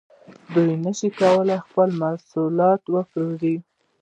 دوی 0.53 0.71
نشي 0.83 1.09
کولای 1.19 1.59
خپل 1.65 1.89
محصولات 2.01 2.81
وپلوري 2.93 3.55